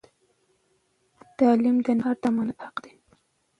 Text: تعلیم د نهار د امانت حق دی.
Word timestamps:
تعلیم 1.37 1.77
د 1.85 1.87
نهار 1.97 2.17
د 2.21 2.23
امانت 2.29 2.57
حق 2.65 2.75
دی. 2.83 2.93